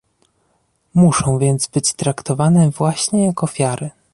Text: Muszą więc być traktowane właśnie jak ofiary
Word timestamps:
Muszą 0.93 1.37
więc 1.37 1.67
być 1.67 1.93
traktowane 1.93 2.69
właśnie 2.69 3.25
jak 3.25 3.43
ofiary 3.43 3.89